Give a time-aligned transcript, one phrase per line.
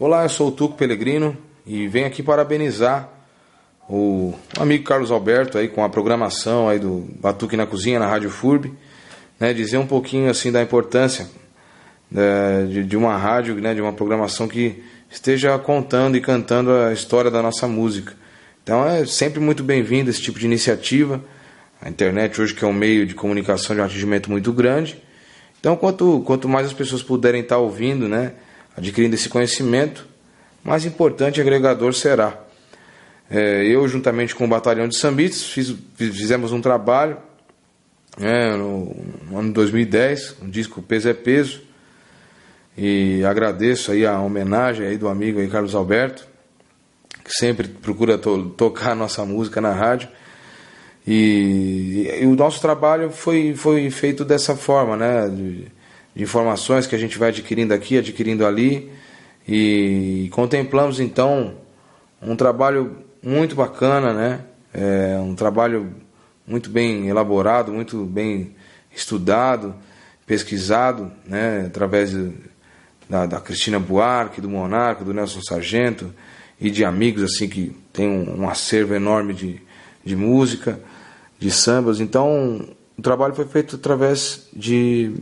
[0.00, 3.08] Olá, eu sou o Tuco Pelegrino e venho aqui parabenizar
[3.88, 8.30] o amigo Carlos Alberto aí com a programação aí do Batuque na Cozinha na Rádio
[8.30, 8.72] FURB,
[9.40, 11.26] né, dizer um pouquinho assim da importância
[12.08, 16.92] né, de, de, uma rádio, né, de uma programação que esteja contando e cantando a
[16.92, 18.14] história da nossa música.
[18.62, 21.20] Então é sempre muito bem-vindo esse tipo de iniciativa.
[21.82, 24.96] A internet hoje que é um meio de comunicação de um atingimento muito grande.
[25.58, 28.34] Então quanto, quanto mais as pessoas puderem estar ouvindo, né,
[28.78, 30.06] adquirindo esse conhecimento,
[30.62, 32.38] mais importante agregador será.
[33.30, 37.18] É, eu, juntamente com o Batalhão de Sambistas, fiz, fizemos um trabalho
[38.16, 38.96] né, no,
[39.28, 41.60] no, ano 2010, um disco Peso é Peso,
[42.76, 46.26] e agradeço aí a homenagem aí do amigo aí Carlos Alberto,
[47.24, 50.08] que sempre procura to, tocar nossa música na rádio.
[51.06, 55.28] E, e, o nosso trabalho foi, foi feito dessa forma, né?
[55.28, 55.66] De,
[56.14, 58.90] de informações que a gente vai adquirindo aqui, adquirindo ali,
[59.46, 61.54] e contemplamos então
[62.20, 64.40] um trabalho muito bacana, né?
[64.72, 65.94] É um trabalho
[66.46, 68.54] muito bem elaborado, muito bem
[68.94, 69.74] estudado,
[70.26, 71.64] pesquisado, né?
[71.66, 72.14] Através
[73.08, 76.12] da, da Cristina Buarque, do Monarco, do Nelson Sargento
[76.60, 79.62] e de amigos assim que tem um, um acervo enorme de,
[80.04, 80.80] de música,
[81.38, 82.00] de sambas.
[82.00, 85.14] Então, o trabalho foi feito através de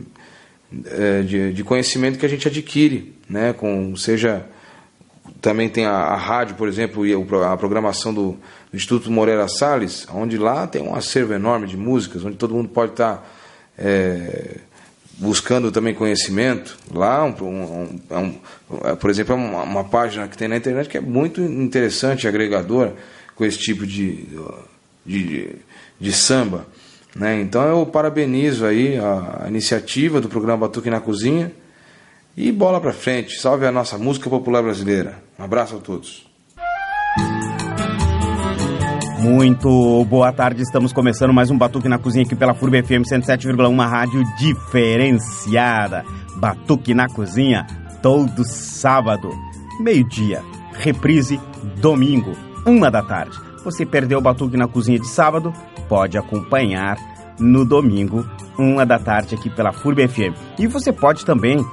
[0.71, 3.53] de, de, conhecimento que a gente adquire, né?
[3.53, 4.45] Com, seja
[5.41, 10.07] também tem a, a rádio, por exemplo, e a programação do, do, Instituto Moreira Salles,
[10.11, 13.25] onde lá tem um acervo enorme de músicas, onde todo mundo pode estar
[13.77, 14.57] é,
[15.17, 16.77] buscando também conhecimento.
[16.91, 18.35] Lá, um, um, é um,
[18.83, 22.27] é, por exemplo, é uma, uma, página que tem na internet que é muito interessante,
[22.27, 22.95] agregadora,
[23.35, 24.27] com esse tipo de,
[25.05, 25.55] de,
[25.99, 26.65] de samba.
[27.17, 27.41] Né?
[27.41, 31.51] Então eu parabenizo aí a, iniciativa do programa Batuque na Cozinha
[32.35, 33.39] e bola para frente.
[33.39, 35.15] Salve a nossa música popular brasileira.
[35.37, 36.27] Um abraço a todos.
[39.19, 43.89] Muito boa tarde, estamos começando mais um Batuque na Cozinha aqui pela FURB FM 107,1,
[43.89, 46.05] rádio diferenciada.
[46.35, 47.65] Batuque na Cozinha,
[48.01, 49.31] todo sábado,
[49.79, 50.43] meio-dia.
[50.71, 51.41] Reprise,
[51.81, 52.31] domingo,
[52.65, 53.37] uma da tarde.
[53.65, 55.51] Você perdeu o Batuque na Cozinha de sábado?
[55.87, 56.97] Pode acompanhar
[57.39, 58.25] no domingo,
[58.57, 60.33] uma da tarde, aqui pela FURB FM.
[60.57, 61.67] E você pode também uh,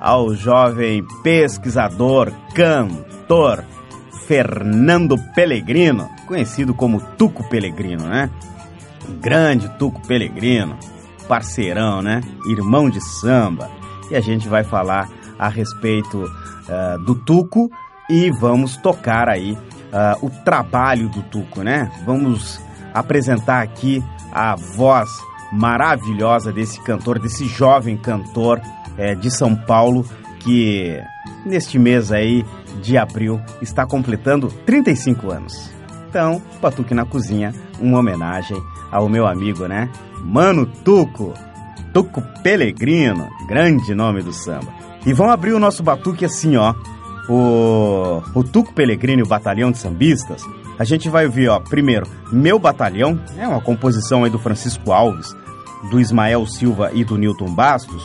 [0.00, 3.64] ao jovem pesquisador, cantor
[4.26, 8.28] Fernando Pellegrino, conhecido como Tuco Pellegrino, né?
[9.20, 10.76] Grande Tuco Pellegrino,
[11.28, 12.20] parceirão, né?
[12.48, 13.70] Irmão de samba.
[14.10, 15.08] E a gente vai falar
[15.44, 17.70] a respeito uh, do Tuco
[18.08, 21.90] e vamos tocar aí uh, o trabalho do Tuco, né?
[22.06, 22.58] Vamos
[22.94, 25.10] apresentar aqui a voz
[25.52, 28.60] maravilhosa desse cantor, desse jovem cantor
[28.96, 30.04] é, de São Paulo
[30.40, 30.98] que
[31.44, 32.44] neste mês aí
[32.82, 35.70] de abril está completando 35 anos.
[36.08, 38.56] Então, Batuque na Cozinha, uma homenagem
[38.90, 39.90] ao meu amigo, né?
[40.22, 41.34] Mano Tuco,
[41.92, 44.83] Tuco Pelegrino, grande nome do samba.
[45.06, 46.74] E vão abrir o nosso batuque assim, ó.
[47.28, 50.42] O, o Tuco Pelegrino e o Batalhão de Sambistas.
[50.78, 55.34] A gente vai ouvir, ó, primeiro, Meu Batalhão, é uma composição aí do Francisco Alves,
[55.90, 58.02] do Ismael Silva e do Newton Bastos.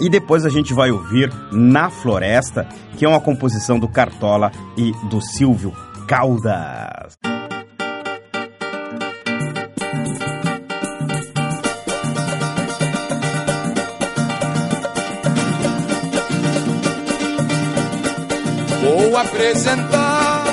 [0.00, 4.92] E depois a gente vai ouvir Na Floresta, que é uma composição do Cartola e
[5.08, 5.72] do Silvio
[6.06, 7.17] Caldas.
[19.48, 20.44] Apresentar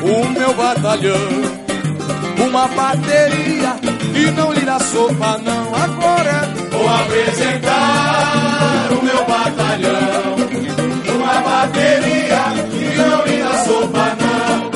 [0.00, 1.18] o meu batalhão,
[2.46, 5.74] uma bateria que não lhe dá sopa não.
[5.74, 10.36] Agora vou apresentar o meu batalhão,
[11.16, 14.70] uma bateria que não lhe dá sopa não.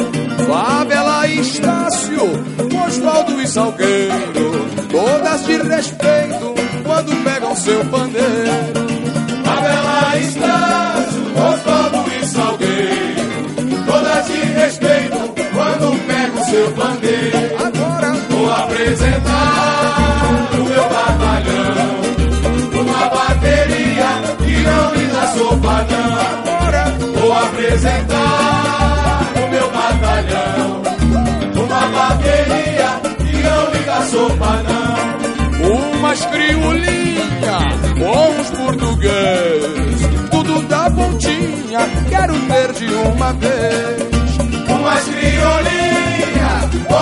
[0.45, 2.45] Fábela Estácio,
[2.85, 6.53] Oswaldo e Salgueiro, todas de respeito
[6.85, 8.89] quando pegam seu pandeiro.
[9.45, 10.68] Fábela Estácio,
[16.51, 17.39] seu pandeiro.
[17.59, 22.01] Agora vou apresentar o meu batalhão,
[22.81, 24.09] uma bateria.
[25.37, 26.21] sopa não.
[26.21, 26.85] Agora
[27.21, 30.83] vou apresentar o meu batalhão.
[31.65, 34.99] Uma bateria que não liga sopa não.
[35.99, 37.65] Umas criolinhas
[37.99, 40.01] com os portugueses.
[40.31, 44.39] Tudo da pontinha, quero ter de uma vez.
[44.69, 46.18] Umas criolinhas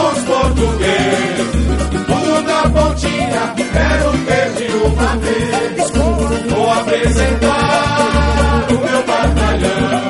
[0.03, 1.51] os portugueses.
[2.07, 5.91] Tudo da pontinha, quero ter de uma vez.
[6.51, 10.01] Vou apresentar o meu batalhão.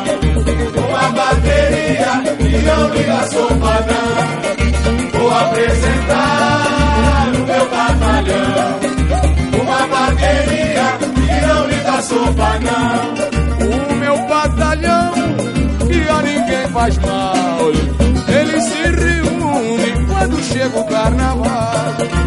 [0.88, 5.20] Uma bateria que não liga sopa não.
[5.20, 8.68] Vou apresentar o meu batalhão.
[9.62, 12.96] Uma bateria que não liga sopa não.
[13.66, 15.12] O meu batalhão
[15.86, 17.25] que a ninguém faz mal.
[20.46, 22.25] Chega o carnaval.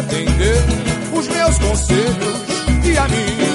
[0.00, 0.56] Atender
[1.12, 2.40] os meus conselhos
[2.84, 3.49] e a minha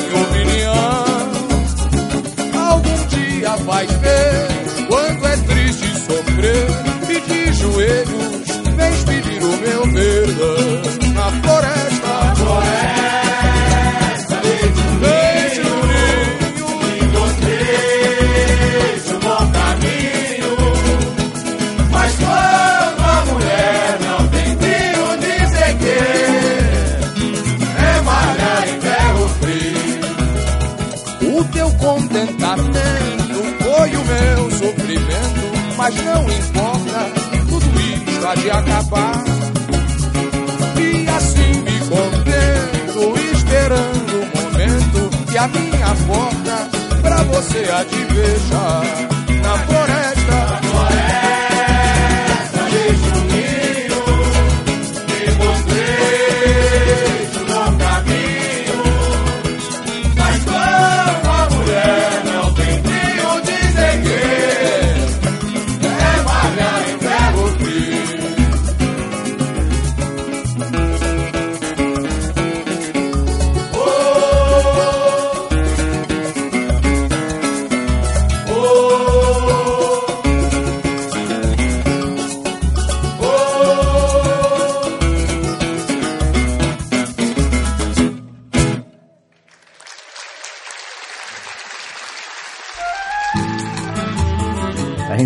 [45.45, 46.69] a minha porta
[47.01, 48.83] pra você há de fechar.
[49.43, 49.84] Na floresta,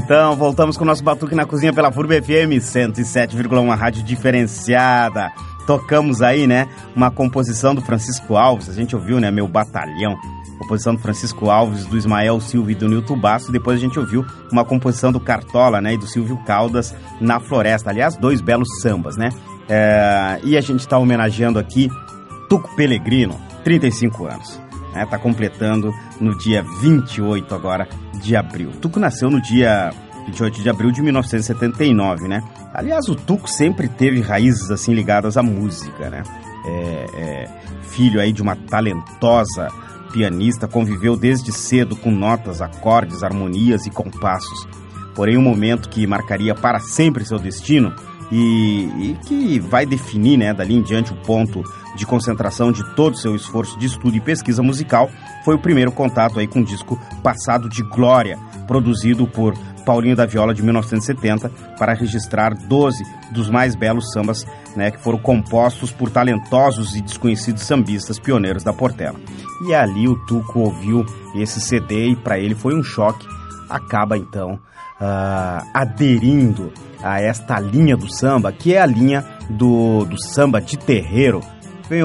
[0.10, 5.32] Então, voltamos com o nosso Batuque na Cozinha pela FURB FM 107,1, rádio diferenciada.
[5.68, 10.18] Tocamos aí, né, uma composição do Francisco Alves, a gente ouviu, né, Meu Batalhão.
[10.58, 13.51] Composição do Francisco Alves, do Ismael Silva e do Nilton Basso.
[13.51, 17.92] Depois a gente ouviu uma composição do Cartola, né, e do Silvio Caldas, Na Floresta.
[17.92, 19.30] Aliás, dois belos sambas, né?
[19.70, 21.88] É, e a gente está homenageando aqui
[22.50, 24.60] Tuco Pellegrino, 35 anos.
[24.92, 27.88] Né, tá completando no dia 28 agora
[28.19, 28.71] de abril.
[28.81, 29.91] Tuco nasceu no dia
[30.25, 32.41] 28 de abril de 1979, né?
[32.73, 36.23] Aliás, o Tuco sempre teve raízes assim ligadas à música, né?
[36.65, 37.49] É, é,
[37.83, 39.69] filho aí de uma talentosa
[40.11, 44.67] pianista, conviveu desde cedo com notas, acordes, harmonias e compassos.
[45.15, 47.93] porém um momento que marcaria para sempre seu destino
[48.31, 51.63] e, e, que vai definir, né, dali em diante, o ponto
[51.95, 55.09] de concentração de todo o seu esforço de estudo e pesquisa musical,
[55.43, 60.25] foi o primeiro contato aí com o disco Passado de Glória, produzido por Paulinho da
[60.25, 64.45] Viola de 1970 para registrar 12 dos mais belos sambas
[64.75, 69.19] né, que foram compostos por talentosos e desconhecidos sambistas pioneiros da Portela.
[69.67, 71.05] E ali o Tuco ouviu
[71.36, 73.27] esse CD e para ele foi um choque.
[73.67, 74.59] Acaba então
[75.00, 80.77] uh, aderindo a esta linha do samba, que é a linha do, do samba de
[80.77, 81.41] terreiro.
[81.89, 82.03] Vem,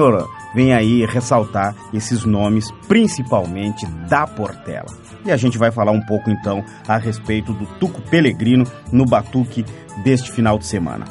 [0.53, 5.05] vem aí ressaltar esses nomes, principalmente da Portela.
[5.25, 9.65] E a gente vai falar um pouco então a respeito do Tuco Pelegrino no Batuque
[10.03, 11.05] deste final de semana.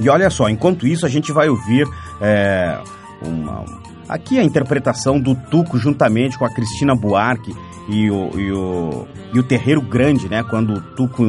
[0.00, 1.86] E olha só, enquanto isso a gente vai ouvir
[2.20, 2.78] é,
[3.22, 3.64] uma,
[4.08, 7.54] aqui a interpretação do Tuco juntamente com a Cristina Buarque
[7.88, 10.42] e o, e o, e o Terreiro Grande, né?
[10.42, 11.24] Quando o Tuco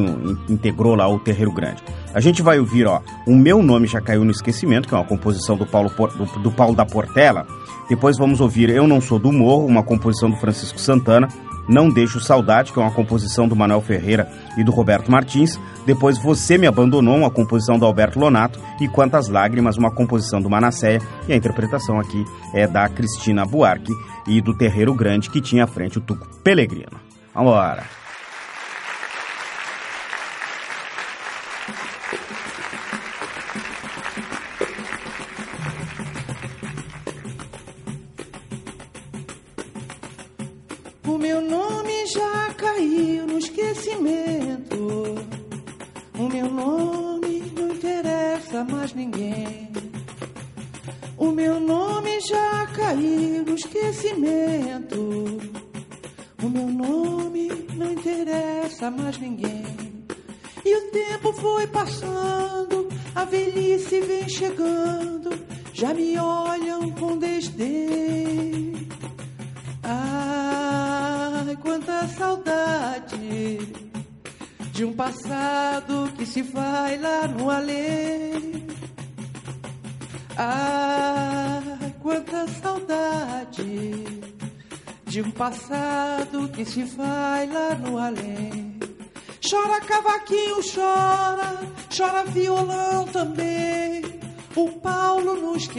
[0.48, 1.82] integrou lá o Terreiro Grande.
[2.14, 5.06] A gente vai ouvir, ó, O Meu Nome Já Caiu no Esquecimento, que é uma
[5.06, 7.46] composição do Paulo, do, do Paulo da Portela.
[7.88, 11.28] Depois vamos ouvir Eu Não Sou do Morro, uma composição do Francisco Santana.
[11.68, 15.58] Não Deixo Saudade, que é uma composição do Manuel Ferreira e do Roberto Martins.
[15.86, 18.60] Depois Você Me Abandonou, uma composição do Alberto Lonato.
[18.80, 21.00] E Quantas Lágrimas, uma composição do Manasséia.
[21.28, 22.24] E a interpretação aqui
[22.54, 23.92] é da Cristina Buarque
[24.26, 27.00] e do Terreiro Grande, que tinha à frente o Tuco Pelegrino.
[27.34, 28.00] Vamos embora!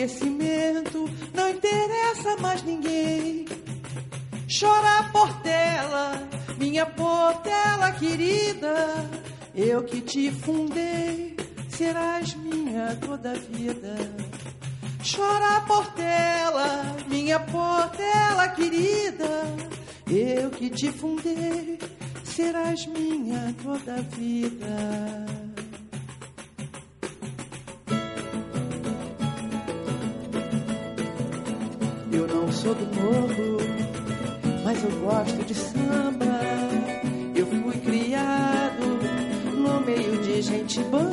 [0.01, 3.45] Esquecimento, não interessa mais ninguém.
[4.59, 6.27] Chora Portela,
[6.57, 9.09] minha Portela querida,
[9.53, 11.35] eu que te fundei,
[11.69, 13.95] serás minha toda vida.
[15.03, 19.43] Chora Portela, minha Portela querida,
[20.07, 21.79] eu que te fundei,
[22.23, 25.00] serás minha toda vida.
[32.51, 33.57] Não sou do morro
[34.65, 36.39] mas eu gosto de samba.
[37.33, 38.85] Eu fui criado
[39.55, 41.11] no meio de gente bamba.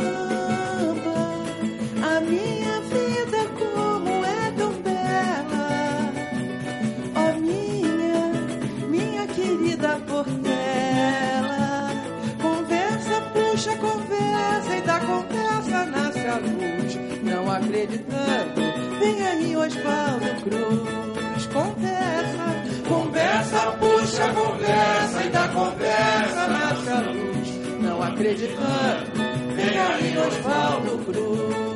[2.03, 6.13] A minha vida como é tão bela.
[7.17, 11.89] Oh, minha, minha querida Portela.
[12.43, 17.23] Conversa, puxa, conversa e da conversa nasce a luz.
[17.23, 21.08] Não acreditando, vem aí Oswaldo Cruz.
[21.59, 22.45] Conversa
[22.89, 27.49] Conversa, puxa conversa e da conversa nasce a luz.
[27.83, 29.13] Não acreditando,
[29.57, 31.68] vem aí Oswaldo Cruz.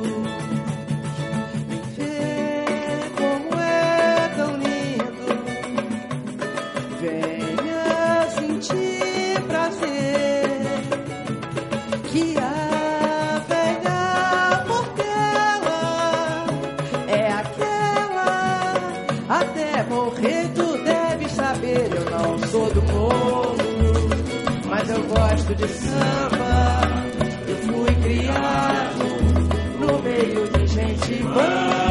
[25.53, 26.81] Gosto de samba.
[27.47, 29.05] Eu fui criado
[29.79, 31.82] no meio de gente boa.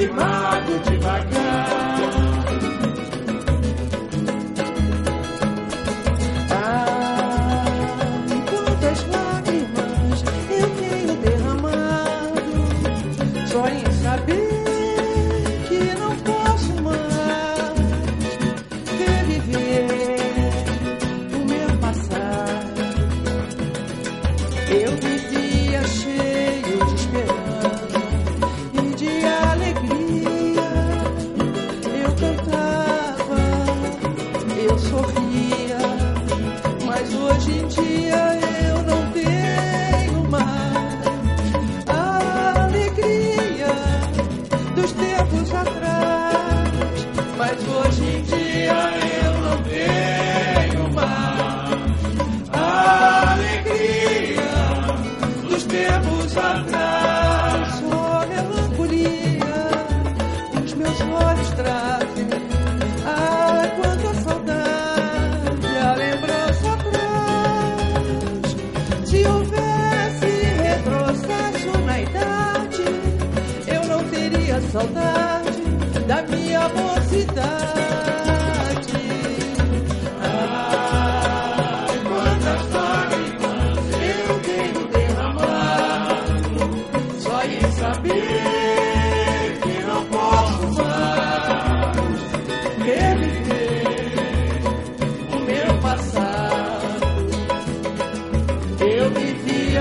[0.00, 0.59] Te mato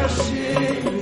[0.09, 0.98] 心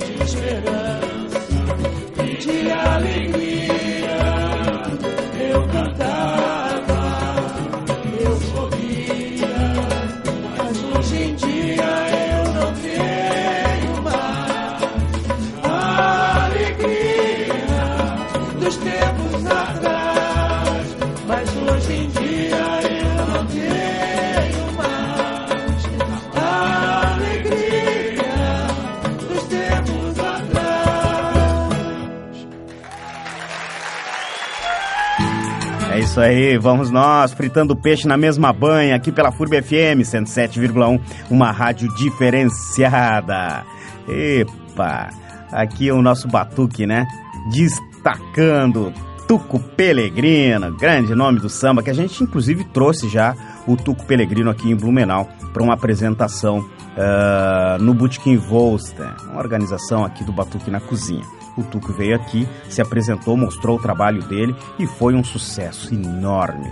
[36.18, 41.00] isso aí, vamos nós, fritando peixe na mesma banha, aqui pela FURB FM 107,1,
[41.30, 43.64] uma rádio diferenciada.
[44.08, 45.10] Epa,
[45.52, 47.06] aqui é o nosso batuque, né?
[47.52, 48.92] Destacando
[49.28, 54.50] Tuco Pelegrino, grande nome do samba, que a gente inclusive trouxe já o Tuco Pelegrino
[54.50, 60.68] aqui em Blumenau para uma apresentação uh, no Botequim Volster, uma organização aqui do Batuque
[60.68, 61.37] na Cozinha.
[61.58, 66.70] O Tuco veio aqui, se apresentou, mostrou o trabalho dele e foi um sucesso enorme.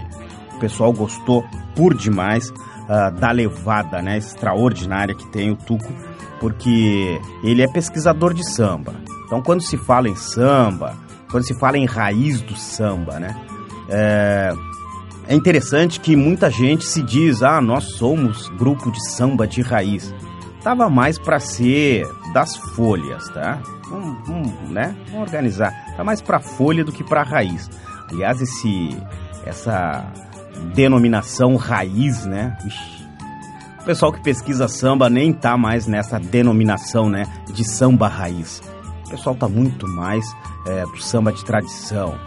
[0.55, 1.45] O pessoal gostou
[1.75, 5.93] por demais uh, da levada né, extraordinária que tem o Tuco,
[6.41, 8.95] porque ele é pesquisador de samba.
[9.27, 10.95] Então, quando se fala em samba,
[11.31, 13.37] quando se fala em raiz do samba, né?
[13.89, 14.53] É,
[15.29, 20.15] é interessante que muita gente se diz, ah, nós somos grupo de samba de raiz.
[20.63, 23.63] Tava mais para ser das folhas, tá?
[23.89, 24.95] Vamos, vamos, né?
[25.07, 25.73] Vamos organizar.
[25.97, 27.71] Tá mais para folha do que para raiz.
[28.11, 28.95] Aliás, esse
[29.47, 30.05] essa
[30.75, 32.55] denominação raiz, né?
[32.67, 33.09] Ixi,
[33.81, 37.25] o pessoal que pesquisa samba nem tá mais nessa denominação, né?
[37.51, 38.61] De samba raiz.
[39.07, 40.27] O pessoal tá muito mais
[40.67, 42.19] é, do samba de tradição.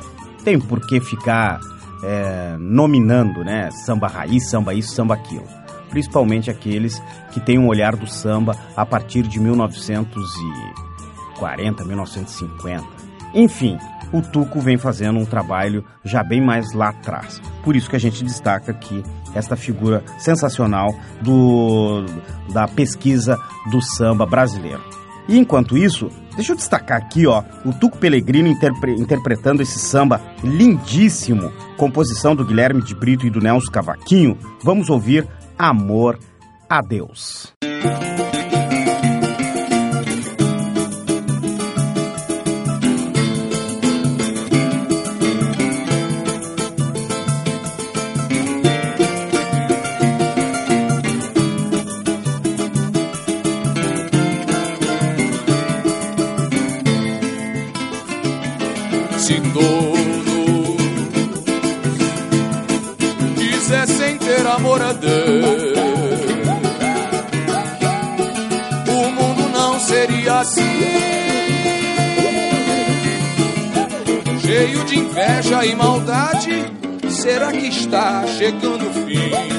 [0.43, 1.59] Tem por que ficar
[2.03, 3.69] é, nominando, né?
[3.69, 5.58] Samba raiz, samba isso, samba aquilo.
[5.89, 12.85] Principalmente aqueles que têm um olhar do samba a partir de 1940, 1950.
[13.33, 13.77] Enfim,
[14.11, 17.41] o Tuco vem fazendo um trabalho já bem mais lá atrás.
[17.63, 19.03] Por isso que a gente destaca aqui
[19.35, 20.89] esta figura sensacional
[21.21, 22.03] do,
[22.51, 24.81] da pesquisa do samba brasileiro.
[25.27, 30.19] E enquanto isso, deixa eu destacar aqui, ó, o Tuco Pellegrino interpre interpretando esse samba
[30.43, 34.35] lindíssimo, composição do Guilherme de Brito e do Nelson Cavaquinho.
[34.63, 35.27] Vamos ouvir
[35.61, 36.17] Amor
[36.69, 37.53] a Deus.
[75.19, 76.73] Inveja e maldade.
[77.09, 79.58] Será que está chegando o fim?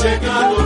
[0.00, 0.59] chegando.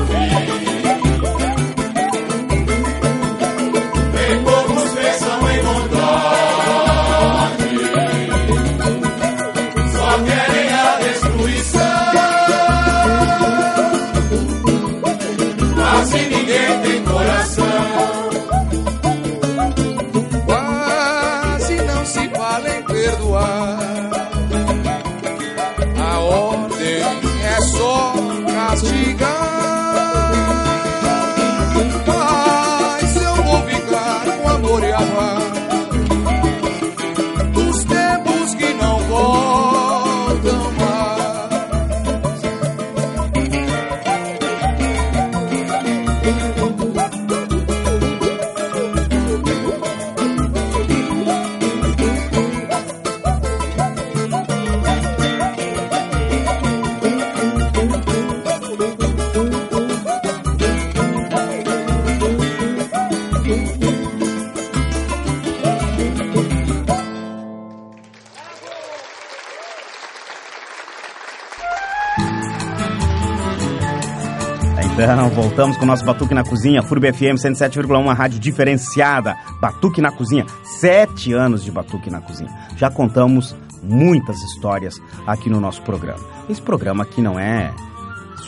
[75.54, 79.36] Voltamos com o nosso Batuque na Cozinha, FURB FM 107,1, rádio diferenciada.
[79.60, 82.50] Batuque na Cozinha, sete anos de Batuque na Cozinha.
[82.76, 86.18] Já contamos muitas histórias aqui no nosso programa.
[86.50, 87.72] Esse programa aqui não é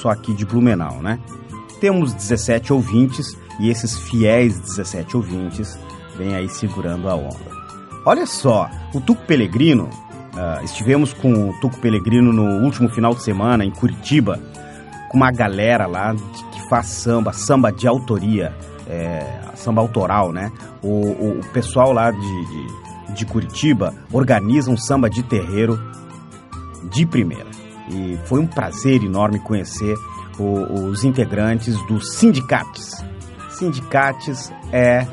[0.01, 1.21] só aqui de Blumenau, né?
[1.81, 5.79] Temos 17 ouvintes e esses fiéis 17 ouvintes
[6.19, 7.53] vêm aí segurando a onda.
[8.05, 13.23] Olha só, o Tuco Pelegrino, uh, estivemos com o Tuco Pelegrino no último final de
[13.23, 14.41] semana em Curitiba,
[15.09, 16.13] com uma galera lá
[16.69, 18.55] faz samba, samba de autoria,
[18.89, 20.53] é, samba autoral, né?
[20.83, 25.79] O, o, pessoal lá de, de, de, Curitiba organiza um samba de terreiro
[26.91, 27.51] de primeira.
[27.91, 29.95] E foi um prazer enorme conhecer
[30.39, 32.93] o, os integrantes dos sindicatos.
[33.51, 35.07] Sindicatos é,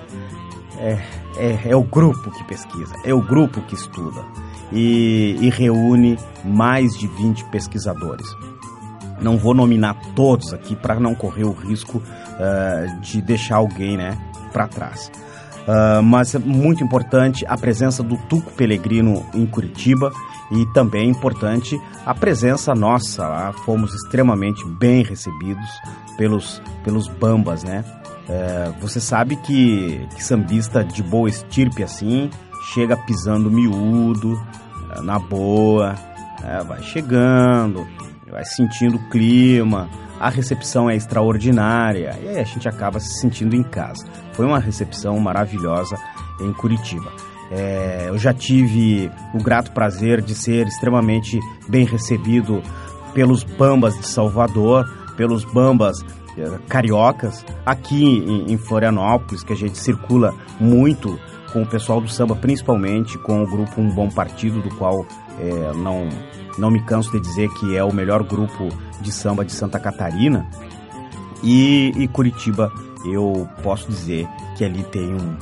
[0.77, 0.99] é,
[1.37, 4.23] é, é, o grupo que pesquisa, é o grupo que estuda
[4.71, 8.27] e, e reúne mais de 20 pesquisadores.
[9.21, 14.17] Não vou nominar todos aqui para não correr o risco uh, de deixar alguém né,
[14.51, 15.11] para trás.
[15.63, 20.11] Uh, mas é muito importante a presença do Tuco Pelegrino em Curitiba
[20.51, 23.53] e também importante a presença nossa lá.
[23.65, 25.69] Fomos extremamente bem recebidos
[26.17, 27.83] pelos, pelos bambas, né?
[28.27, 32.29] Uh, você sabe que, que sambista de boa estirpe assim
[32.73, 34.41] chega pisando miúdo,
[35.01, 35.95] na boa,
[36.65, 37.85] vai chegando,
[38.33, 39.87] vai sentindo o clima,
[40.19, 44.05] a recepção é extraordinária e aí a gente acaba se sentindo em casa.
[44.33, 45.95] Foi uma recepção maravilhosa
[46.41, 47.11] em Curitiba.
[47.51, 52.63] É, eu já tive o grato prazer de ser extremamente bem recebido
[53.13, 56.03] pelos bambas de Salvador, pelos bambas
[56.35, 61.19] é, cariocas, aqui em, em Florianópolis, que a gente circula muito
[61.51, 65.05] com o pessoal do samba, principalmente com o grupo Um Bom Partido, do qual
[65.39, 66.09] é, não,
[66.57, 68.69] não me canso de dizer que é o melhor grupo
[69.01, 70.47] de samba de Santa Catarina.
[71.43, 72.71] E, e Curitiba,
[73.05, 75.37] eu posso dizer que ali tem um,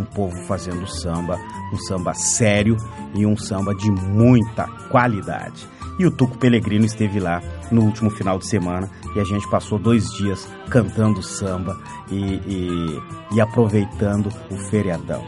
[0.00, 1.38] um povo fazendo samba,
[1.72, 2.76] um samba sério
[3.14, 5.68] e um samba de muita qualidade.
[5.98, 9.78] E o Tuco Pelegrino esteve lá no último final de semana e a gente passou
[9.78, 11.78] dois dias cantando samba
[12.10, 15.24] e, e, e aproveitando o feriadão.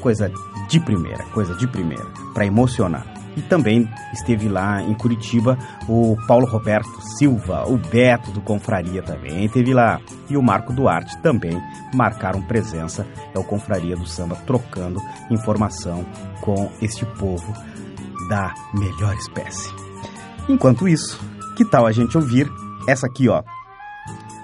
[0.00, 0.30] Coisa
[0.68, 3.13] de primeira, coisa de primeira, para emocionar.
[3.36, 9.44] E também esteve lá em Curitiba o Paulo Roberto Silva, o Beto do Confraria também
[9.44, 10.00] esteve lá.
[10.28, 11.60] E o Marco Duarte também
[11.94, 13.06] marcaram presença.
[13.34, 16.04] É o Confraria do Samba trocando informação
[16.40, 17.52] com este povo
[18.28, 19.70] da melhor espécie.
[20.48, 21.20] Enquanto isso,
[21.56, 22.50] que tal a gente ouvir
[22.86, 23.42] essa aqui, ó?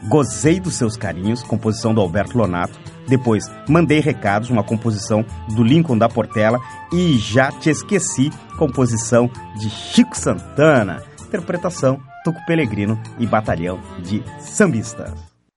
[0.08, 2.78] Gozei dos seus carinhos, composição do Alberto Lonato.
[3.06, 6.60] Depois, mandei recados, uma composição do Lincoln da Portela.
[6.92, 11.02] E já te esqueci, composição de Chico Santana.
[11.20, 15.12] Interpretação Tuco Pelegrino e Batalhão de Sambistas.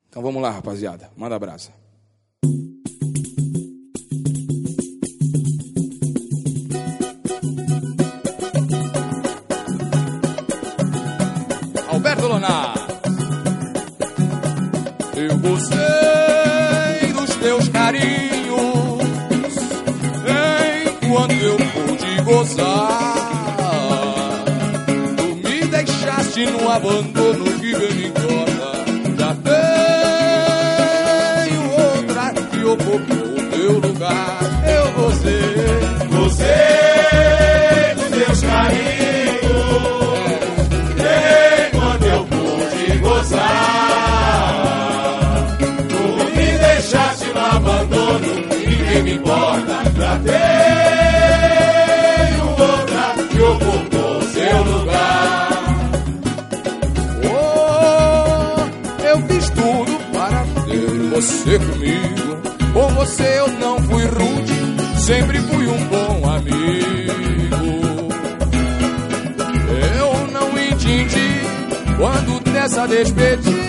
[0.10, 1.10] Então vamos lá, rapaziada.
[1.18, 1.72] Manda abraço.
[11.90, 12.83] Alberto Lonato.
[15.24, 18.04] Eu gostei dos teus carinhos
[21.02, 23.24] enquanto eu pude gozar.
[25.16, 28.84] Tu me deixaste no abandono que bem me importa.
[29.18, 29.34] Já
[31.46, 34.40] tenho outra que ocupou o teu lugar.
[34.68, 35.40] Eu gostei,
[36.12, 36.83] gostei
[48.94, 49.84] ninguém me importa.
[49.98, 50.20] Já
[52.30, 55.50] tenho outra que ocupou seu lugar.
[57.26, 62.38] Oh, eu fiz tudo para ter você comigo.
[62.74, 64.54] Com você eu não fui rude,
[64.98, 66.64] sempre fui um bom amigo.
[69.96, 71.42] Eu não entendi
[71.98, 73.63] quando dessa despedida,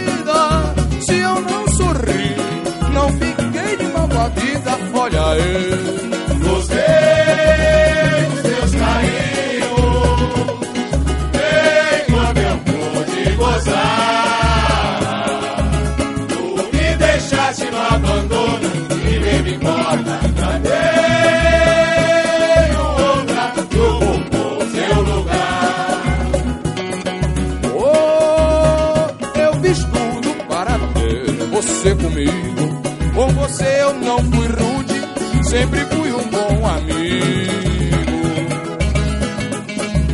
[34.05, 36.95] não fui rude sempre fui um bom amigo.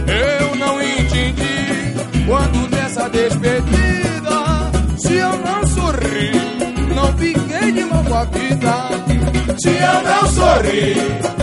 [0.07, 5.40] Eu não entendi quando dessa despedida, se eu
[7.20, 8.74] fiquei de mal com a vida.
[9.59, 10.94] Se eu não sorri,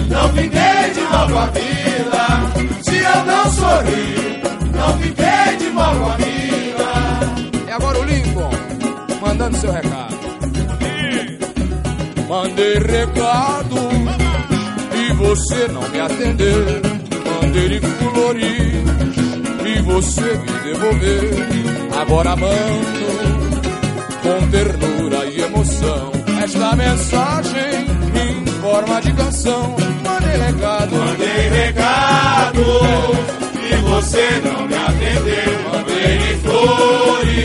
[0.09, 2.23] não fiquei de mal com a vida.
[2.81, 4.41] Se eu não sorri,
[4.75, 7.67] não fiquei de mal com a vida.
[7.67, 8.51] E agora o Lincoln,
[9.21, 10.06] mandando seu recado.
[12.27, 13.89] Mandei recado
[14.93, 16.65] e você não me atendeu.
[17.41, 18.83] Mandei flores
[19.65, 21.31] e você me devolveu.
[22.01, 23.07] Agora mando
[24.21, 26.11] com ternura e emoção
[26.43, 29.75] esta mensagem em forma de canção.
[30.03, 32.61] Mandei recado, mandei recado
[33.63, 35.57] e você não me atendeu.
[35.71, 37.37] Mandei flores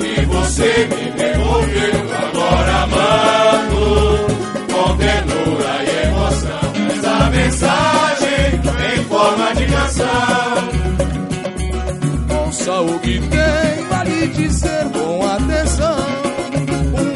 [0.00, 1.94] e você me devolveu.
[2.22, 3.83] Agora mando
[9.24, 10.68] forma de canção.
[12.44, 15.96] Ouça o que tem a lhe dizer com atenção.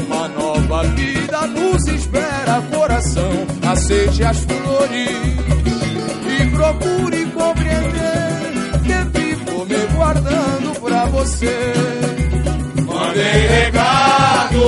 [0.07, 3.31] Uma nova vida nos espera, coração.
[3.69, 5.11] Aceite as flores
[6.27, 8.29] e procure compreender
[8.85, 11.73] que vivo me guardando pra você.
[12.87, 14.59] Mandei recados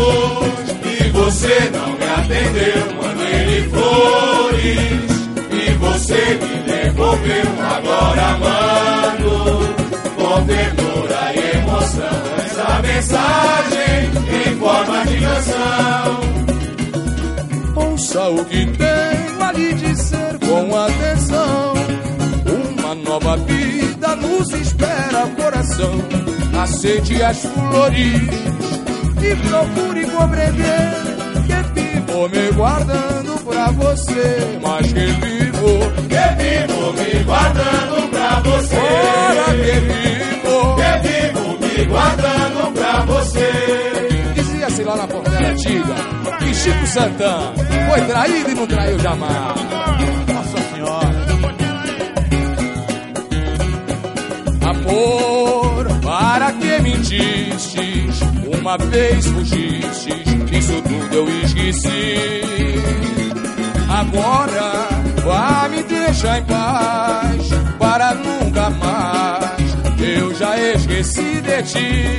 [0.84, 2.86] e você não me atendeu.
[3.02, 5.19] Mandei flores
[6.10, 7.44] você me devolveu.
[7.60, 9.34] Agora mando
[10.16, 12.18] com ternura e emoção.
[12.44, 16.20] Essa mensagem em forma de canção.
[17.76, 21.74] Ouça o que tenho a lhe dizer com atenção.
[22.74, 25.92] Uma nova vida nos espera, coração.
[26.60, 28.20] Aceite as flores
[29.22, 30.90] e procure compreender
[31.46, 33.29] que vivo me guardando
[33.60, 34.58] pra você.
[34.62, 38.76] Mas que vivo, que vivo me guardando pra você.
[38.76, 43.50] Ora que vivo, que vivo me guardando pra você.
[44.34, 45.94] Dizia-se lá na portela antiga
[46.38, 47.52] que Chico Santana
[47.90, 49.60] foi traído e não traiu jamais.
[50.32, 51.20] Nossa Senhora.
[54.70, 58.20] Amor, para que mentistes?
[58.60, 60.06] Uma vez fugistes,
[60.52, 63.29] isso tudo eu esqueci.
[64.00, 64.88] Agora
[65.22, 69.76] vá me deixar em paz, para nunca mais.
[70.00, 72.16] Eu já esqueci de ti.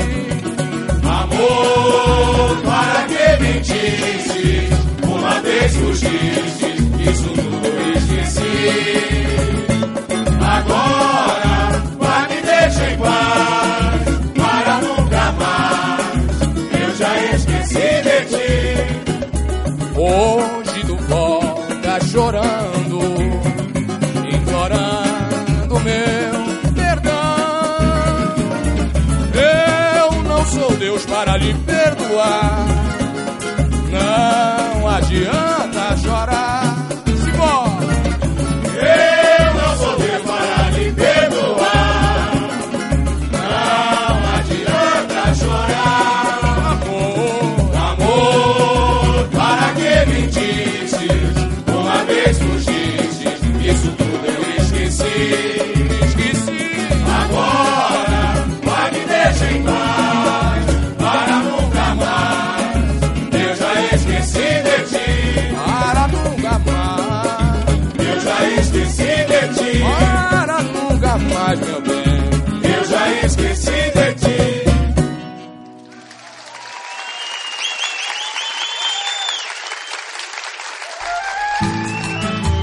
[1.03, 4.69] Amor, para que mentiste?
[5.03, 6.69] Uma vez fugiste,
[6.99, 8.45] isso tudo esqueci.
[10.39, 11.40] Agora,
[22.11, 22.99] chorando,
[24.35, 27.13] implorando meu perdão.
[29.33, 32.50] Eu não sou Deus para lhe perdoar.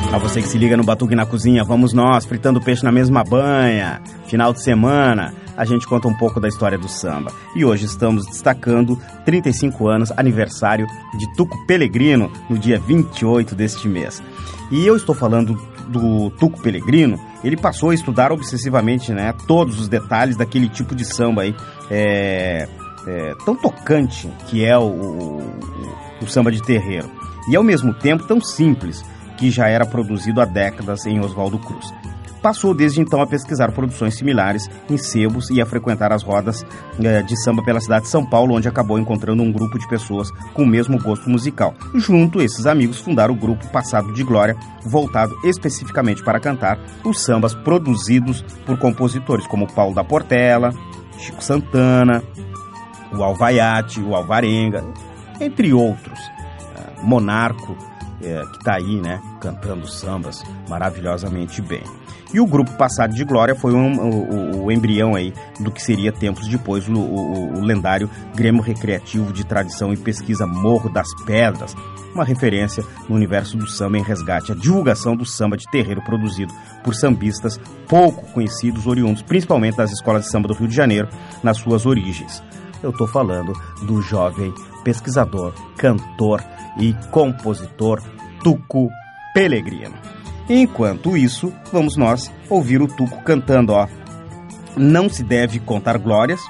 [0.09, 3.22] Pra você que se liga no Batuque na Cozinha, vamos nós, fritando peixe na mesma
[3.22, 4.01] banha.
[4.26, 7.30] Final de semana, a gente conta um pouco da história do samba.
[7.55, 10.86] E hoje estamos destacando 35 anos, aniversário
[11.18, 14.22] de Tuco Pelegrino, no dia 28 deste mês.
[14.70, 19.88] E eu estou falando do Tuco Pelegrino, ele passou a estudar obsessivamente né, todos os
[19.88, 21.55] detalhes daquele tipo de samba aí,
[21.90, 22.68] é,
[23.07, 25.59] é, tão tocante que é o, o,
[26.22, 27.11] o samba de terreiro.
[27.49, 29.05] E ao mesmo tempo tão simples,
[29.36, 31.92] que já era produzido há décadas em Oswaldo Cruz.
[32.42, 36.64] Passou desde então a pesquisar produções similares em sebos e a frequentar as rodas
[37.03, 40.30] eh, de samba pela cidade de São Paulo, onde acabou encontrando um grupo de pessoas
[40.55, 41.74] com o mesmo gosto musical.
[41.94, 47.55] Junto, esses amigos fundaram o grupo Passado de Glória, voltado especificamente para cantar os sambas
[47.55, 50.72] produzidos por compositores como Paulo da Portela,
[51.18, 52.22] Chico Santana,
[53.12, 54.84] o Alvaiate, o Alvarenga,
[55.40, 56.20] entre outros.
[57.03, 57.76] Monarco
[58.22, 61.82] é, que está aí, né, cantando sambas maravilhosamente bem.
[62.32, 66.12] E o grupo Passado de Glória foi um, o, o, embrião aí do que seria
[66.12, 71.74] tempos depois o, o, o, lendário Grêmio Recreativo de Tradição e Pesquisa Morro das Pedras,
[72.14, 76.53] uma referência no universo do samba em resgate, a divulgação do samba de terreiro produzido
[76.84, 81.09] por sambistas pouco conhecidos, oriundos principalmente das escolas de samba do Rio de Janeiro,
[81.42, 82.42] nas suas origens.
[82.82, 84.53] Eu estou falando do jovem
[84.89, 86.43] pesquisador, cantor
[86.78, 88.01] e compositor
[88.43, 88.89] Tuco
[89.34, 89.95] Pelegrino.
[90.49, 93.86] Enquanto isso, vamos nós ouvir o Tuco cantando, ó.
[94.74, 96.41] Não se deve contar glórias,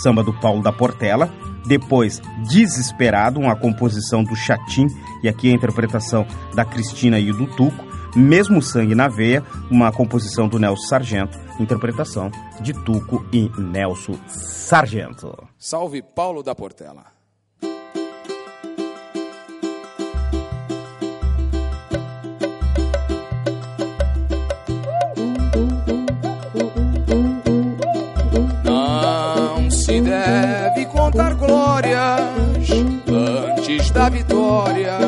[0.00, 1.28] samba do Paulo da Portela.
[1.66, 4.86] Depois, Desesperado, uma composição do Chatim,
[5.24, 6.24] e aqui a interpretação
[6.54, 7.84] da Cristina e do Tuco.
[8.14, 12.30] Mesmo Sangue na Veia, uma composição do Nelson Sargento, interpretação
[12.60, 15.36] de Tuco e Nelson Sargento.
[15.58, 17.17] Salve Paulo da Portela.
[33.90, 34.98] Da vitória.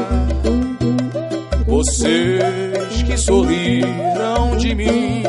[1.66, 5.22] Vocês que sorriram de mim,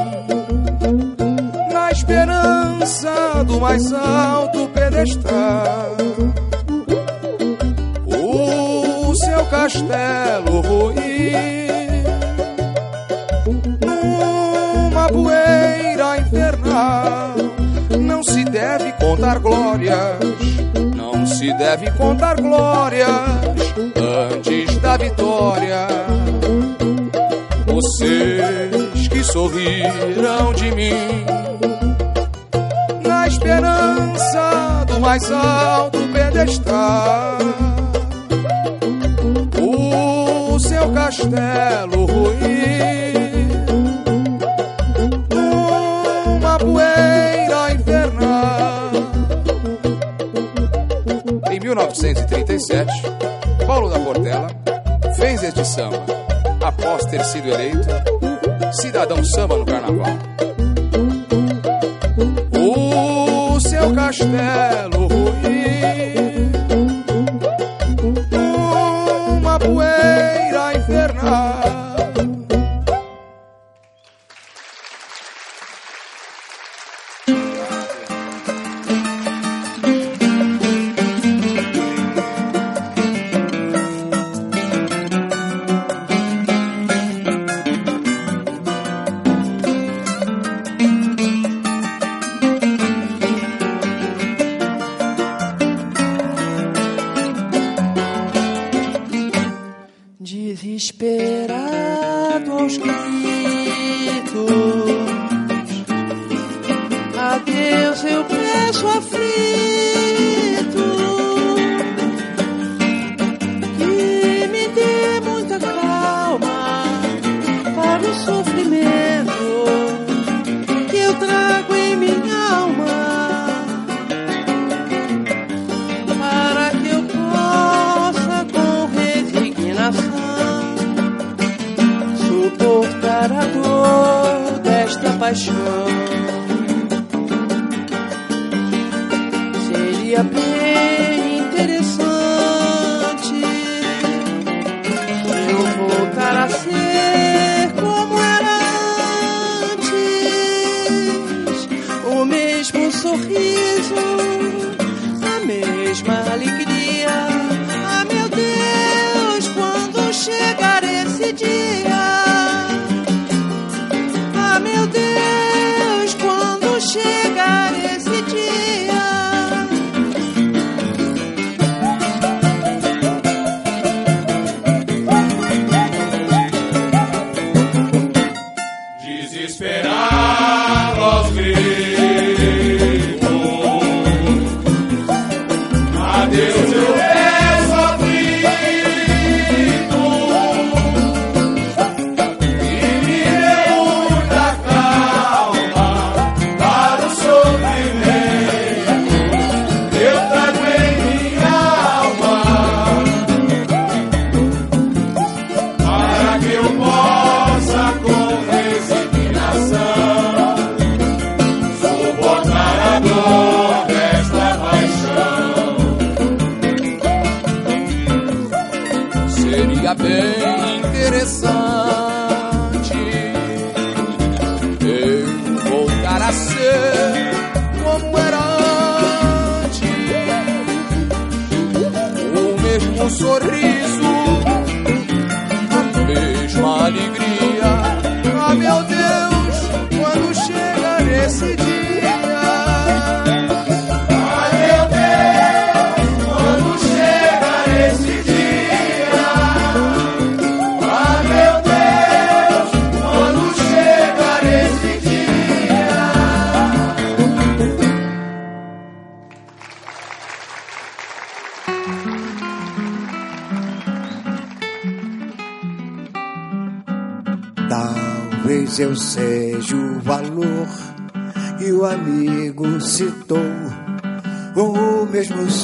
[1.72, 5.96] na esperança do mais alto pedestal.
[8.06, 12.04] O seu castelo ruir
[13.86, 17.36] numa poeira infernal.
[18.00, 20.71] Não se deve contar glórias
[21.42, 23.10] se deve contar glórias
[24.32, 25.88] antes da vitória.
[27.66, 31.26] Vocês que sorriram de mim,
[33.04, 37.40] na esperança do mais alto pedestal,
[39.60, 42.01] o seu castelo
[55.62, 56.06] este samba
[56.66, 57.88] após ter sido eleito
[58.74, 60.31] cidadão samba no carnaval.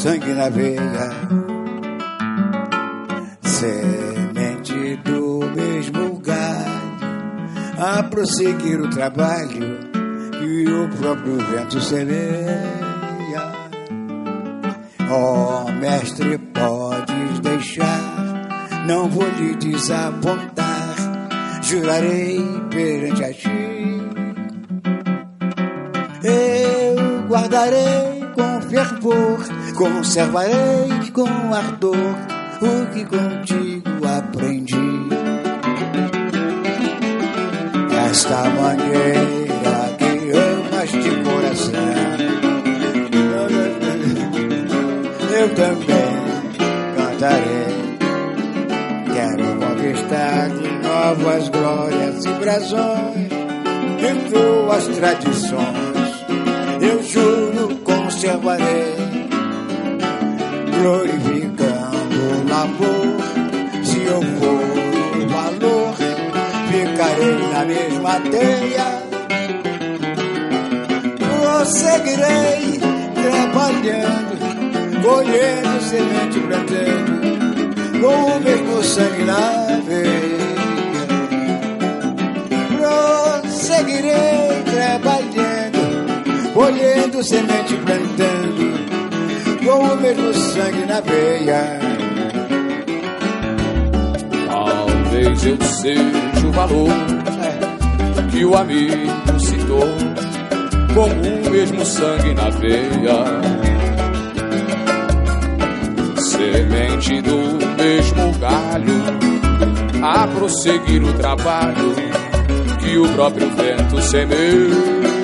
[0.07, 1.09] Sangue na veia,
[3.43, 9.77] semente do mesmo galho, a prosseguir o trabalho
[10.31, 12.47] que o próprio vento semeia.
[15.11, 20.95] Oh, mestre, podes deixar, não vou lhe desapontar,
[21.61, 23.49] jurarei perante a ti.
[26.23, 27.96] Eu guardarei
[29.77, 31.95] conservarei com ardor
[32.61, 34.75] o que contigo aprendi.
[37.89, 42.17] Desta maneira que amas de coração
[45.39, 46.17] eu também
[46.97, 47.77] cantarei.
[49.13, 53.29] Quero conquistar de novas glórias e brasões
[53.99, 56.25] de tuas tradições.
[56.81, 59.26] Eu juro, conservarei,
[60.79, 63.17] glorificando o labor.
[63.83, 64.67] Se eu for
[65.17, 65.95] o valor,
[66.71, 68.87] ficarei na mesma teia.
[71.19, 72.79] Prosseguirei
[73.13, 74.27] trabalhando
[75.07, 80.47] colhendo semente plantando, com o mesmo sangue na veia.
[83.41, 88.86] Prosseguirei trabalhando, colhendo semente plantando,
[89.77, 91.79] com o mesmo sangue na veia.
[94.49, 96.89] Talvez eu seja o valor
[98.31, 99.87] que o amigo citou,
[100.95, 103.67] com o mesmo sangue na veia
[106.17, 107.37] semente do
[107.77, 111.95] mesmo galho, a prosseguir o trabalho
[112.79, 115.16] que o próprio vento semeia.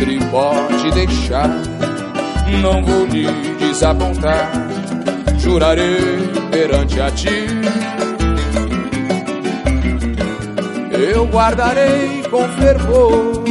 [0.00, 1.50] O pode deixar,
[2.62, 3.26] não vou lhe
[3.58, 4.50] desapontar,
[5.38, 7.46] jurarei perante a ti.
[10.92, 13.44] Eu guardarei com fervor,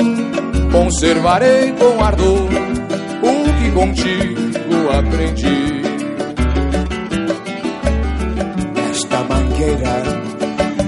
[0.72, 2.68] conservarei com ardor
[3.78, 5.82] contigo aprendi.
[8.92, 9.96] Esta mangueira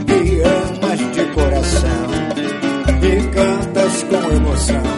[0.07, 2.09] me amas de coração
[3.03, 4.88] e cantas com emoção.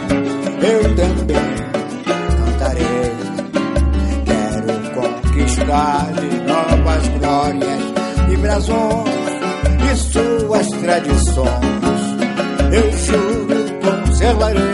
[11.43, 12.73] Tradições.
[12.73, 14.70] Eu juro, conservarei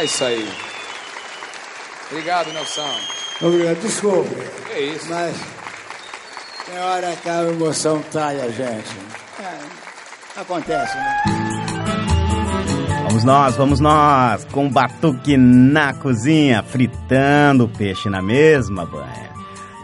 [0.00, 0.48] É isso aí.
[2.10, 2.88] Obrigado, Nelson.
[3.42, 4.34] Obrigado, desculpe.
[4.70, 5.10] É isso.
[5.10, 5.36] Mas
[6.64, 8.96] tem hora que a emoção trai a gente.
[9.38, 11.22] É, acontece, né?
[13.08, 19.34] Vamos nós, vamos nós, com batuque na cozinha, fritando o peixe na mesma banha.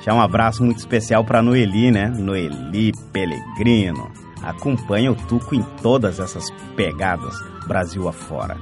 [0.02, 2.08] Já um abraço muito especial para Noeli, né?
[2.08, 4.10] Noeli Pellegrino.
[4.42, 7.34] Acompanha o Tuco em todas essas pegadas
[7.66, 8.56] Brasil afora.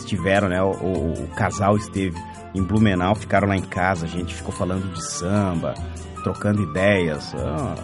[0.00, 0.62] Estiveram, né?
[0.62, 2.16] O, o, o casal esteve
[2.54, 5.74] em Blumenau, ficaram lá em casa, a gente ficou falando de samba,
[6.22, 7.34] trocando ideias.
[7.36, 7.74] Ah,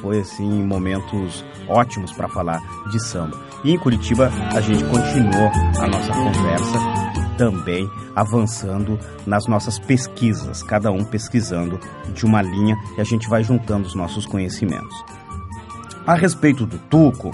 [0.00, 2.60] foi assim momentos ótimos para falar
[2.90, 3.38] de samba.
[3.62, 6.78] E em Curitiba a gente continuou a nossa conversa
[7.36, 11.80] também avançando nas nossas pesquisas, cada um pesquisando
[12.12, 15.04] de uma linha e a gente vai juntando os nossos conhecimentos.
[16.06, 17.30] A respeito do Tuco,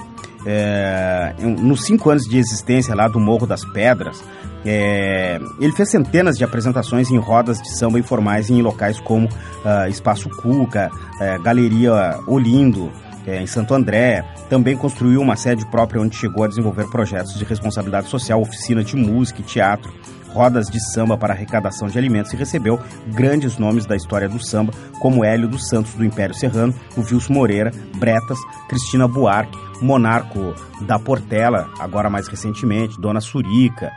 [0.47, 4.23] é, nos cinco anos de existência lá do Morro das Pedras,
[4.65, 9.89] é, ele fez centenas de apresentações em rodas de samba informais em locais como uh,
[9.89, 12.93] Espaço Cuca, uh, Galeria Olindo,
[13.27, 14.25] é, em Santo André.
[14.49, 18.97] Também construiu uma sede própria onde chegou a desenvolver projetos de responsabilidade social, oficina de
[18.97, 19.93] música e teatro.
[20.33, 22.79] Rodas de samba para arrecadação de alimentos e recebeu
[23.09, 27.33] grandes nomes da história do samba, como Hélio dos Santos do Império Serrano, o Wilson
[27.33, 33.91] Moreira, Bretas, Cristina Buarque, Monarco da Portela, agora mais recentemente, Dona Surica.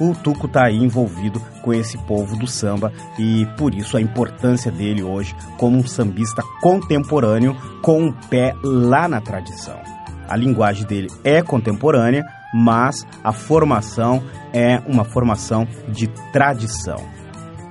[0.00, 4.72] O Tuco está aí envolvido com esse povo do samba e por isso a importância
[4.72, 9.78] dele hoje como um sambista contemporâneo com um pé lá na tradição.
[10.26, 14.22] A linguagem dele é contemporânea, mas a formação
[14.52, 16.98] é uma formação de tradição.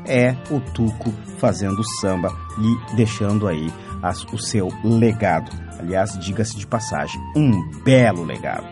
[0.06, 3.72] É o Tuco fazendo samba e deixando aí
[4.02, 5.52] as, o seu legado.
[5.80, 7.52] Aliás, diga-se de passagem, um
[7.84, 8.68] belo legado.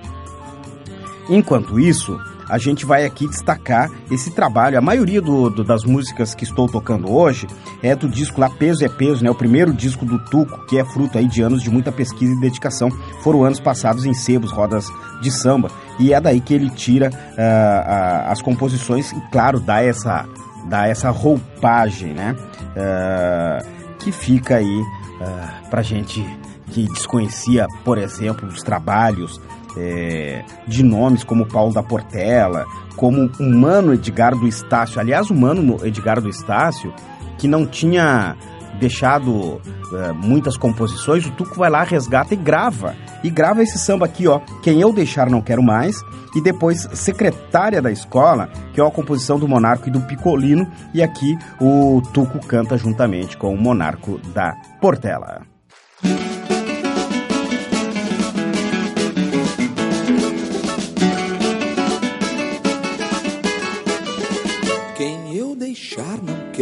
[1.30, 2.18] Enquanto isso,
[2.50, 4.78] a gente vai aqui destacar esse trabalho.
[4.78, 7.48] A maioria do, do, das músicas que estou tocando hoje
[7.82, 9.30] é do disco lá Peso é Peso, né?
[9.30, 12.40] O primeiro disco do Tuco, que é fruto aí de anos de muita pesquisa e
[12.40, 12.90] dedicação.
[13.22, 14.88] Foram anos passados em sebos, rodas
[15.22, 15.70] de samba.
[16.00, 20.26] E é daí que ele tira uh, uh, as composições e, claro, dá essa,
[20.70, 22.36] dá essa roupagem, né?
[22.76, 26.24] Uh, que fica aí uh, pra gente
[26.72, 29.42] que desconhecia, por exemplo, os trabalhos
[29.76, 32.66] é, de nomes como Paulo da Portela,
[32.96, 35.00] como o Mano Edgar do Estácio.
[35.00, 36.94] Aliás, o Mano Edgar do Estácio,
[37.38, 38.36] que não tinha
[38.80, 39.62] deixado
[39.94, 42.96] é, muitas composições, o Tuco vai lá, resgata e grava.
[43.24, 46.04] E grava esse samba aqui, ó, Quem Eu Deixar Não Quero Mais,
[46.36, 51.02] e depois Secretária da Escola, que é uma composição do Monarco e do Picolino, e
[51.02, 55.42] aqui o Tuco canta juntamente com o Monarco da Portela.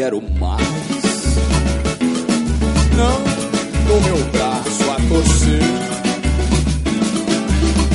[0.06, 0.62] Quero mais.
[2.96, 3.24] Não
[3.88, 5.64] dou meu braço a torcer.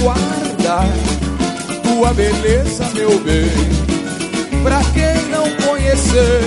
[0.01, 0.89] Guarda
[1.85, 3.51] tua beleza, meu bem,
[4.65, 6.41] pra quem não conhecer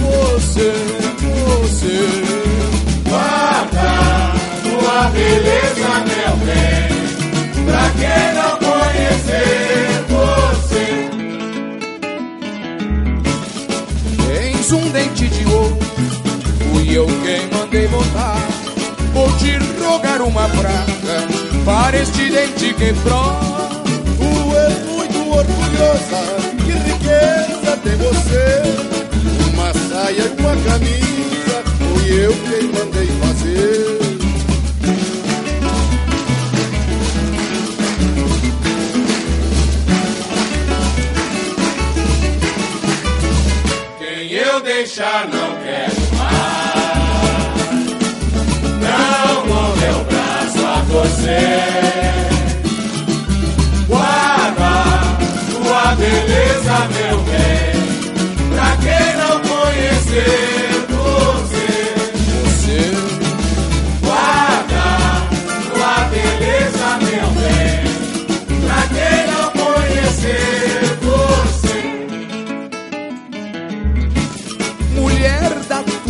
[0.00, 0.72] você,
[1.20, 1.98] você.
[3.06, 4.32] Guarda
[4.62, 6.88] tua beleza, meu bem,
[7.66, 9.93] pra quem não conhecer
[14.94, 15.76] dente de ouro.
[16.70, 18.38] Fui eu quem mandei botar.
[19.12, 21.26] Vou te rogar uma praga
[21.64, 23.34] para este dente quebrou.
[24.18, 26.20] Tu és muito orgulhosa,
[26.64, 28.62] que riqueza tem você.
[29.52, 33.83] Uma saia e uma camisa, fui eu quem mandei fazer.
[44.94, 46.74] Deixar, não quero mais.
[48.80, 52.24] Não com meu braço a torcer.
[53.88, 54.72] Guarda
[55.50, 57.74] tua beleza, meu bem,
[58.54, 60.54] pra quem não conhecer.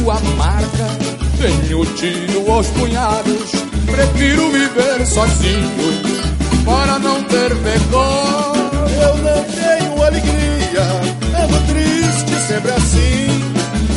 [0.04, 0.86] Tua marca.
[1.38, 3.50] Tenho tiro aos punhados,
[3.86, 5.70] prefiro viver sozinho
[6.64, 8.84] para não ter vergonha.
[9.02, 10.82] Eu não tenho alegria,
[11.42, 13.24] ando triste sempre assim.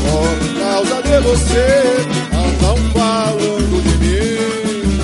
[0.01, 5.01] Por causa de você, andam falando de mim.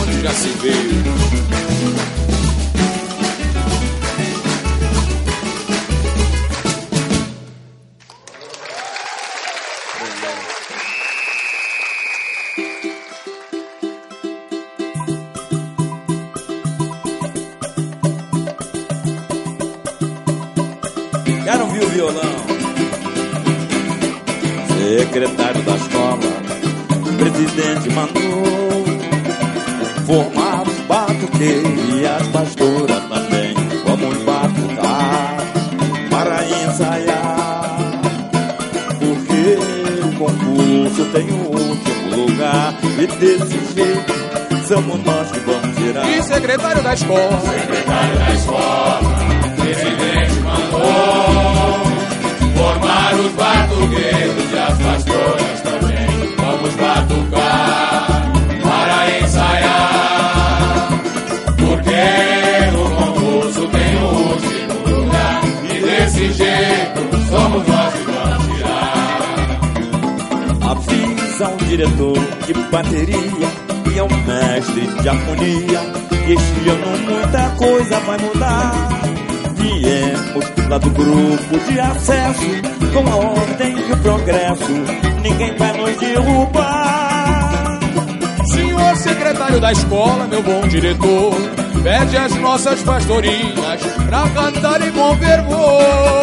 [0.00, 1.27] Onde já se viu
[25.18, 26.18] secretário da escola,
[26.94, 28.84] o presidente mandou
[30.06, 33.54] formar os batuqueiros e as pastoras também.
[33.84, 35.36] Vamos batucar
[36.08, 37.78] para ensaiar,
[39.00, 39.58] porque
[40.04, 42.74] o concurso tem o último lugar.
[42.96, 46.08] E desse jeito somos nós que vamos tirar.
[46.08, 49.00] E secretário da escola, secretário da escola,
[49.56, 51.88] presidente mandou
[52.56, 54.27] formar os batuqueiros
[71.78, 73.48] diretor de bateria
[73.92, 75.80] e é um mestre de harmonia.
[76.28, 78.88] Este ano muita coisa vai mudar
[79.54, 82.46] Viemos lá do grupo de acesso,
[82.92, 84.72] com a ordem e o progresso,
[85.22, 87.80] ninguém vai nos derrubar.
[88.46, 91.34] Senhor secretário da escola, meu bom diretor,
[91.82, 95.82] pede as nossas pastorinhas pra cantarem com fervor.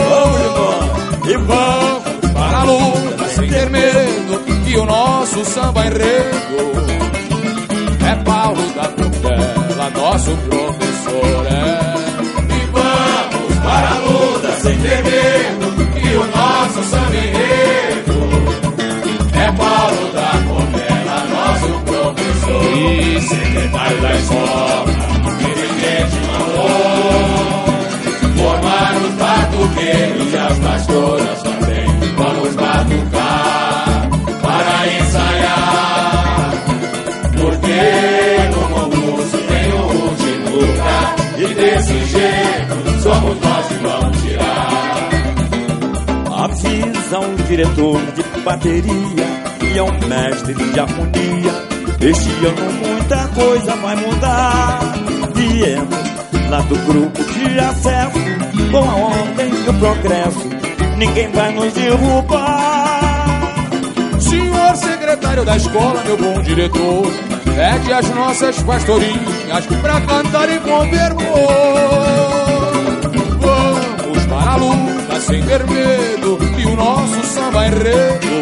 [0.10, 6.72] Vamos, irmão, E vamos para a luta sem ter medo, que o nosso samba enredo
[8.08, 11.46] é Paulo da Portela, nosso professor.
[11.48, 11.96] É.
[12.54, 18.16] E vamos para a luta sem ter medo, que o nosso samba enredo
[19.34, 22.64] é Paulo da Portela, nosso professor.
[22.78, 24.86] E secretário da escola,
[25.40, 26.76] dirigente mandou
[28.38, 31.55] formar os batuqueiros e as pastoras
[37.76, 41.16] Porque no concurso tem o último lugar.
[41.38, 45.10] E desse jeito somos nós que vamos tirar.
[46.44, 49.28] avisa um diretor de bateria
[49.62, 51.66] e é um mestre de harmonia.
[52.00, 54.80] Este ano muita coisa vai mudar.
[55.34, 58.20] Viemos lá do grupo de acesso,
[58.72, 60.50] com a ordem e o progresso,
[60.98, 63.26] ninguém vai nos derrubar.
[64.20, 67.12] Senhor secretário da escola, meu bom diretor,
[67.56, 71.26] pede as nossas pastorinhas pra cantarem com fervor.
[73.40, 78.36] Vamos para a luta sem ter medo, que o nosso samba enredo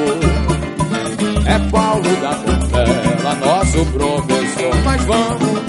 [1.46, 4.76] é Paulo da Portela, nosso professor.
[4.84, 5.62] Mas vamos,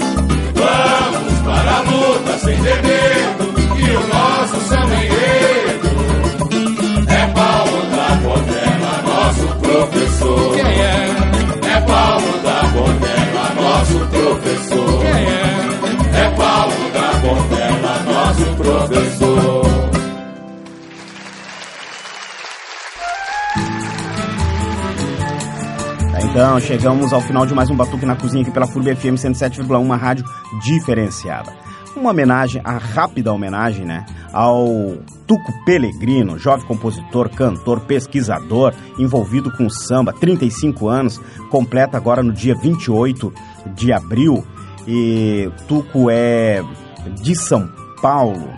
[0.55, 5.89] vamos para a luta sem ter medo, que o nosso samba enredo
[7.07, 10.55] é Paulo da Portela, nosso professor.
[10.55, 11.15] Quem é?
[11.75, 12.54] É Paulo da
[14.25, 14.99] professor.
[15.01, 16.25] Quem é?
[16.25, 19.65] É Paulo da Portela, nosso professor.
[26.11, 29.15] Tá, então, chegamos ao final de mais um Batuque na Cozinha aqui pela FURB FM
[29.15, 30.25] 107,1, uma rádio
[30.63, 31.64] diferenciada.
[31.95, 34.67] Uma homenagem, a rápida homenagem, né, ao
[35.25, 41.19] Tuco Pellegrino, jovem compositor, cantor, pesquisador, envolvido com samba, 35 anos,
[41.49, 43.33] completa agora no dia 28
[43.73, 44.45] de abril.
[44.87, 46.61] E Tuco é
[47.23, 47.71] de São
[48.01, 48.49] Paulo,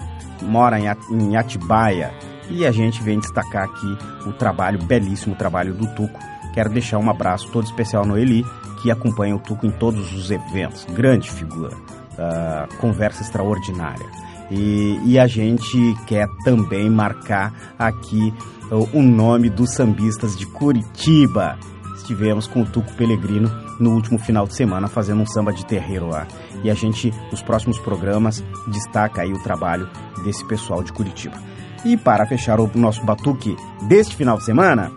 [0.42, 2.12] mora em At- em Atibaia,
[2.50, 6.20] e a gente vem destacar aqui o trabalho, belíssimo trabalho do Tuco.
[6.54, 8.44] Quero deixar um abraço todo especial no Eli,
[8.82, 10.86] que acompanha o Tuco em todos os eventos.
[10.92, 11.76] Grande figura,
[12.18, 14.06] ah, conversa extraordinária.
[14.50, 18.34] E, e a gente quer também marcar aqui
[18.72, 21.58] o, o nome dos sambistas de Curitiba.
[21.96, 26.08] Estivemos com o Tuco Pellegrino no último final de semana fazendo um samba de terreiro
[26.08, 26.28] lá.
[26.64, 29.90] E a gente, nos próximos programas, destaca aí o trabalho
[30.24, 31.38] desse pessoal de Curitiba.
[31.86, 33.56] E para fechar o nosso batuque
[33.88, 34.92] deste final de semana,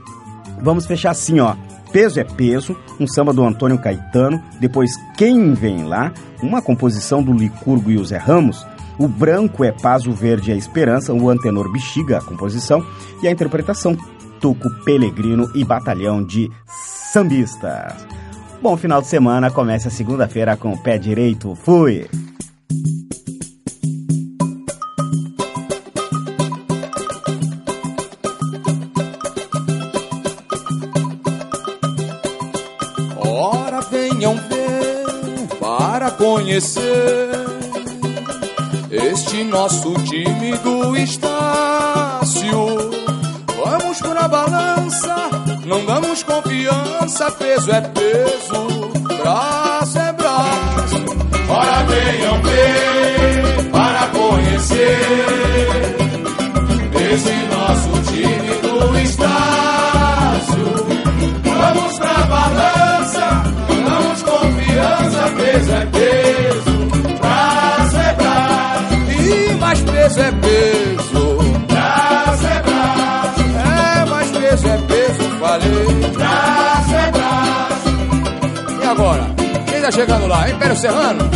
[0.62, 1.54] vamos fechar assim, ó.
[1.92, 6.12] Peso é peso, um samba do Antônio Caetano, depois Quem Vem Lá,
[6.42, 8.64] uma composição do Licurgo e o Zé Ramos,
[8.98, 12.84] o branco é paz, o verde é esperança, o antenor bexiga, a composição,
[13.22, 13.96] e a interpretação
[14.40, 16.50] Tuco Pelegrino e Batalhão de
[17.12, 18.06] Sambistas.
[18.62, 21.54] Bom final de semana, comece a segunda-feira com o pé direito.
[21.54, 22.06] Fui!
[36.60, 37.30] Conhecer
[38.90, 42.50] este nosso time do Estácio.
[43.64, 45.30] Vamos pra balança,
[45.64, 48.79] não damos confiança, peso é peso,
[79.90, 80.48] tá chegando lá?
[80.48, 81.30] Império Serrano?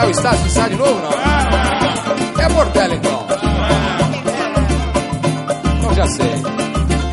[0.00, 2.42] É o Estácio que sai de novo, não?
[2.42, 3.26] É Portela, então.
[5.78, 6.34] Então já sei.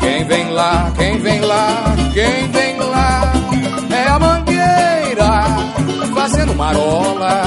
[0.00, 3.32] Quem vem lá, quem vem lá, quem vem lá
[3.90, 5.44] é a mangueira
[6.14, 7.42] fazendo marola.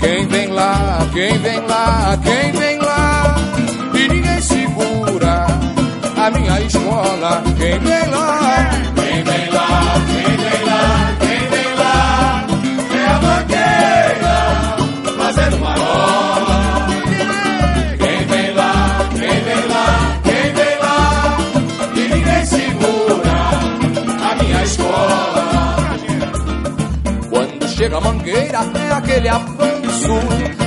[0.00, 3.36] Quem vem lá, quem vem lá, quem vem lá
[3.94, 5.46] e ninguém segura
[6.16, 7.42] a minha escola.
[7.58, 8.81] Quem vem lá,
[28.22, 28.58] mangueira,
[28.88, 30.12] é aquele avanço,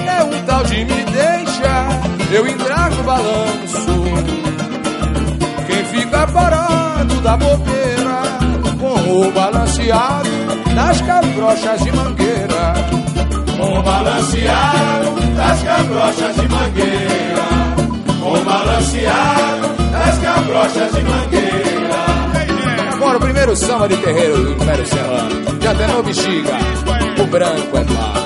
[0.08, 3.96] é um tal de me deixa, eu entrar no balanço.
[5.66, 8.22] Quem fica parado da bobeira,
[8.78, 10.30] com o balanceado
[10.76, 12.74] das cabrochas de mangueira.
[13.58, 17.46] Com o balanceado das cabrochas de mangueira.
[18.20, 21.86] Com o balanceado das cabrochas de mangueira.
[22.94, 25.62] Agora o primeiro samba de terreiro do Império Serrano.
[25.62, 26.58] Já até no bexiga,
[27.20, 28.26] o branco é paz.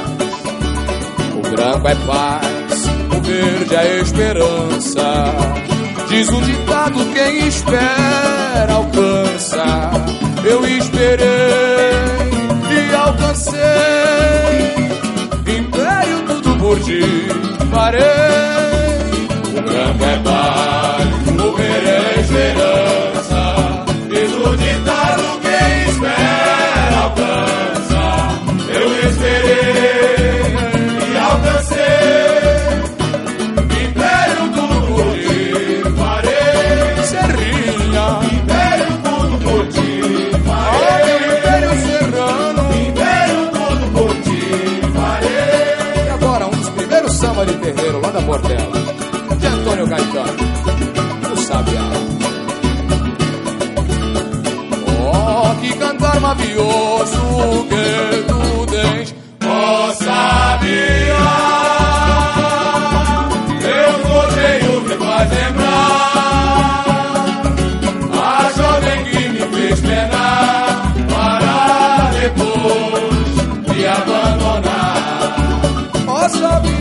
[1.35, 2.85] O branco é paz,
[3.17, 5.25] o verde é esperança.
[6.07, 9.91] Diz o ditado: quem espera alcança.
[10.43, 11.27] Eu esperei
[12.71, 13.59] e alcancei.
[15.57, 17.01] Império, tudo por ti
[17.71, 18.01] farei.
[19.57, 21.09] O branco é paz,
[21.45, 22.68] o verde é esperança.
[47.45, 48.71] De terreiro lá da Portela,
[49.39, 50.33] de Antônio Caetano,
[51.31, 51.89] o Sabiá.
[55.11, 59.15] Oh, que cantar mavioso que tu tens,
[69.75, 74.95] penar para depois me abandonar.
[76.07, 76.78] ó Sabiá.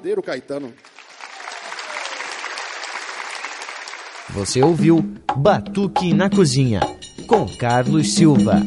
[0.00, 0.72] Verdadeiro Caetano.
[4.30, 5.02] Você ouviu
[5.36, 6.80] Batuque na Cozinha,
[7.26, 8.62] com Carlos Silva.